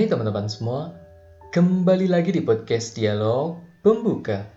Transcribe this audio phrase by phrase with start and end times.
[0.00, 0.96] Hai teman-teman semua,
[1.52, 4.48] kembali lagi di podcast Dialog Pembuka.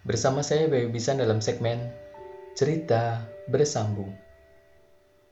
[0.00, 1.92] Bersama saya Bayu Bisan dalam segmen
[2.56, 3.20] Cerita
[3.52, 4.16] Bersambung.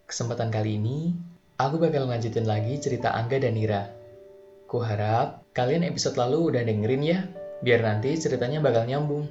[0.04, 1.16] Kesempatan kali ini,
[1.56, 3.88] aku bakal lanjutin lagi cerita Angga dan Nira.
[4.68, 7.24] Ku harap kalian episode lalu udah dengerin ya,
[7.64, 9.24] biar nanti ceritanya bakal nyambung.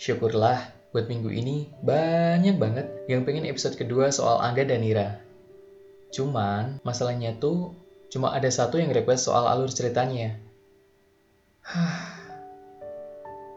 [0.00, 5.20] Syukurlah, buat minggu ini banyak banget yang pengen episode kedua soal Angga dan Nira.
[6.16, 7.83] Cuman, masalahnya tuh
[8.14, 10.38] Cuma ada satu yang request soal alur ceritanya.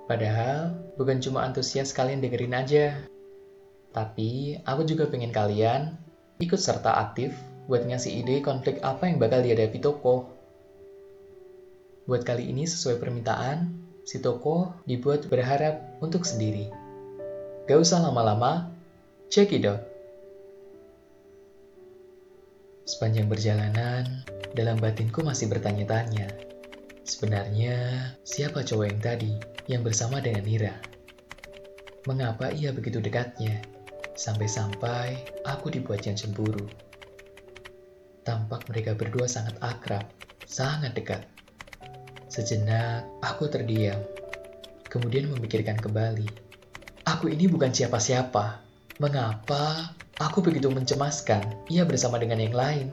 [0.10, 2.98] Padahal, bukan cuma antusias kalian dengerin aja.
[3.94, 5.94] Tapi, aku juga pengen kalian
[6.42, 7.38] ikut serta aktif
[7.70, 10.26] buat ngasih ide konflik apa yang bakal dihadapi tokoh.
[12.10, 13.70] Buat kali ini sesuai permintaan,
[14.10, 16.74] si tokoh dibuat berharap untuk sendiri.
[17.70, 18.74] Gak usah lama-lama,
[19.30, 19.86] check it out.
[22.88, 26.32] Sepanjang perjalanan, dalam batinku masih bertanya-tanya,
[27.04, 27.76] sebenarnya
[28.24, 29.34] siapa cowok yang tadi
[29.68, 30.76] yang bersama dengan Nira?
[32.08, 33.60] Mengapa ia begitu dekatnya,
[34.16, 36.68] sampai-sampai aku dibuatnya cemburu?
[38.24, 40.08] Tampak mereka berdua sangat akrab,
[40.48, 41.24] sangat dekat.
[42.28, 44.00] Sejenak, aku terdiam,
[44.88, 46.28] kemudian memikirkan kembali.
[47.08, 48.60] Aku ini bukan siapa-siapa.
[49.00, 52.88] Mengapa aku begitu mencemaskan ia bersama dengan yang lain?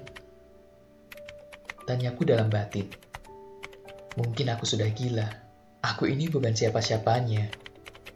[1.85, 2.89] Tanyaku dalam batin.
[4.17, 5.29] Mungkin aku sudah gila.
[5.85, 7.53] Aku ini bukan siapa-siapanya.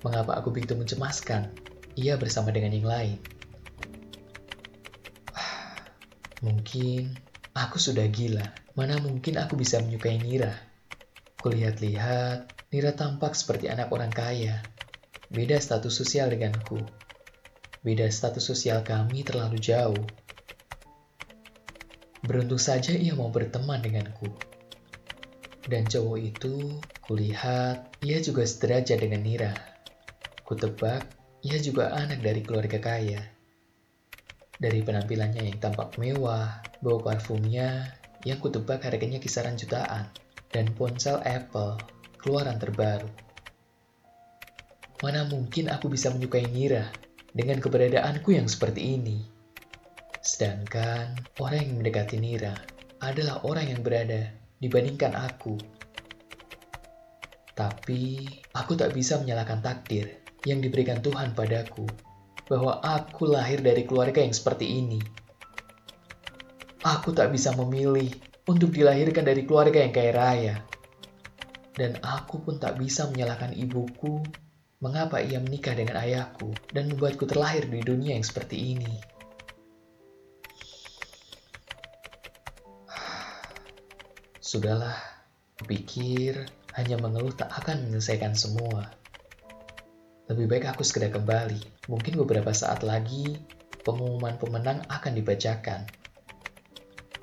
[0.00, 1.52] Mengapa aku begitu mencemaskan?
[1.98, 3.18] Ia bersama dengan yang lain.
[6.46, 7.12] Mungkin
[7.52, 8.46] aku sudah gila.
[8.78, 10.54] Mana mungkin aku bisa menyukai Nira?
[11.42, 14.62] Kulihat-lihat, Nira tampak seperti anak orang kaya.
[15.28, 16.78] Beda status sosial denganku.
[17.82, 20.06] Beda status sosial kami terlalu jauh.
[22.26, 24.26] Beruntung saja ia mau berteman denganku.
[25.68, 29.54] Dan cowok itu, kulihat, ia juga sederajat dengan Nira.
[30.42, 31.06] Kutebak,
[31.46, 33.22] ia juga anak dari keluarga kaya.
[34.58, 37.94] Dari penampilannya yang tampak mewah, bau parfumnya,
[38.26, 40.10] yang kutebak harganya kisaran jutaan,
[40.50, 41.78] dan ponsel Apple,
[42.18, 43.06] keluaran terbaru.
[44.98, 46.90] Mana mungkin aku bisa menyukai Nira
[47.30, 49.37] dengan keberadaanku yang seperti ini?
[50.28, 52.52] Sedangkan orang yang mendekati Nira
[53.00, 54.28] adalah orang yang berada
[54.60, 55.56] dibandingkan aku.
[57.56, 61.88] Tapi aku tak bisa menyalahkan takdir yang diberikan Tuhan padaku
[62.44, 65.00] bahwa aku lahir dari keluarga yang seperti ini.
[66.84, 68.12] Aku tak bisa memilih
[68.44, 70.56] untuk dilahirkan dari keluarga yang kaya raya.
[71.72, 74.20] Dan aku pun tak bisa menyalahkan ibuku
[74.84, 79.17] mengapa ia menikah dengan ayahku dan membuatku terlahir di dunia yang seperti ini.
[84.48, 84.96] Sudahlah,
[85.68, 88.88] pikir hanya mengeluh tak akan menyelesaikan semua.
[90.24, 91.84] Lebih baik aku segera kembali.
[91.92, 93.36] Mungkin beberapa saat lagi
[93.84, 95.84] pengumuman pemenang akan dibacakan.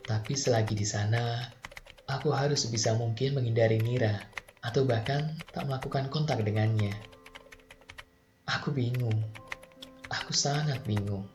[0.05, 1.41] Tapi selagi di sana,
[2.05, 4.21] aku harus sebisa mungkin menghindari Nira
[4.61, 6.93] atau bahkan tak melakukan kontak dengannya.
[8.45, 9.17] Aku bingung.
[10.13, 11.25] Aku sangat bingung.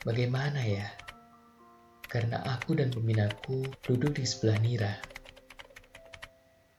[0.00, 0.88] Bagaimana ya?
[2.10, 4.90] Karena aku dan pembinaku duduk di sebelah Nira.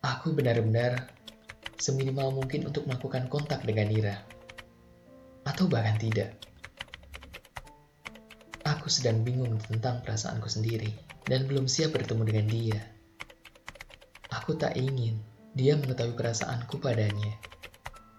[0.04, 1.08] Aku benar-benar
[1.80, 4.20] seminimal mungkin untuk melakukan kontak dengan Nira.
[5.48, 6.36] Atau bahkan tidak.
[8.68, 10.92] Aku sedang bingung tentang perasaanku sendiri
[11.24, 12.80] dan belum siap bertemu dengan dia.
[14.36, 15.16] Aku tak ingin
[15.56, 17.40] dia mengetahui perasaanku padanya.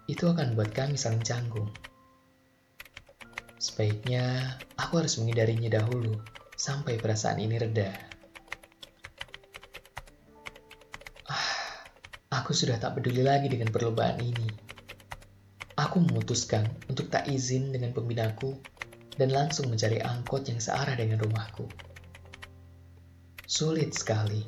[0.09, 1.69] Itu akan membuat kami saling canggung.
[3.61, 6.17] Sebaiknya aku harus menghindarinya dahulu
[6.63, 7.91] sampai perasaan ini reda.
[12.31, 14.47] Aku sudah tak peduli lagi dengan perlombaan ini.
[15.75, 18.55] Aku memutuskan untuk tak izin dengan pembinaku
[19.19, 21.67] dan langsung mencari angkot yang searah dengan rumahku.
[23.43, 24.47] Sulit sekali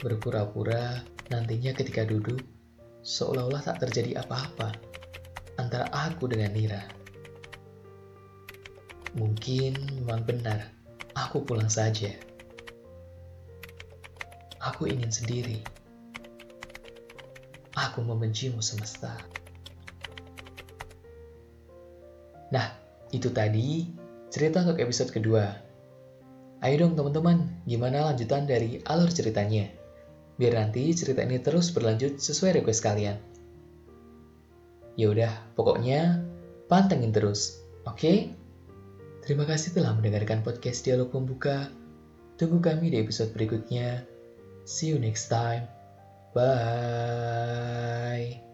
[0.00, 2.40] berpura-pura nantinya ketika duduk
[3.04, 4.72] seolah-olah tak terjadi apa-apa
[5.60, 6.82] antara aku dengan Nira.
[9.14, 10.83] Mungkin memang benar,
[11.14, 12.10] aku pulang saja.
[14.58, 15.62] Aku ingin sendiri.
[17.74, 19.14] Aku membencimu semesta.
[22.54, 22.70] Nah,
[23.10, 23.90] itu tadi
[24.30, 25.46] cerita untuk episode kedua.
[26.62, 29.68] Ayo dong teman-teman, gimana lanjutan dari alur ceritanya?
[30.38, 33.18] Biar nanti cerita ini terus berlanjut sesuai request kalian.
[34.94, 36.22] Ya udah, pokoknya
[36.70, 37.98] pantengin terus, oke?
[37.98, 38.18] Okay?
[39.24, 41.72] Terima kasih telah mendengarkan podcast Dialog Pembuka.
[42.36, 44.04] Tunggu kami di episode berikutnya.
[44.68, 45.64] See you next time.
[46.36, 48.53] Bye.